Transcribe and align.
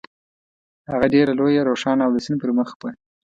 هغه 0.91 1.05
ډېره 1.13 1.31
لویه، 1.39 1.61
روښانه 1.69 2.01
او 2.05 2.11
د 2.13 2.17
سیند 2.25 2.39
پر 2.43 2.51
مخ 2.57 2.69
وه. 2.79 2.89